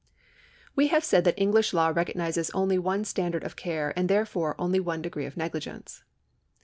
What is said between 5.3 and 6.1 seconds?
negligence.